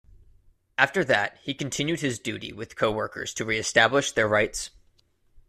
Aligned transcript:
After 0.79 1.03
that, 1.03 1.37
he 1.43 1.53
continued 1.53 1.99
his 1.99 2.17
duty 2.17 2.51
with 2.51 2.75
co 2.75 2.91
workers 2.91 3.35
to 3.35 3.45
reestablish 3.45 4.11
their 4.13 4.27
rights. 4.27 4.71